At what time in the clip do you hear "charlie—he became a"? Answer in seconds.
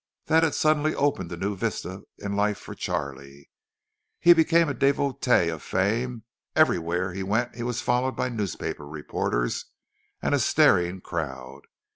2.73-4.73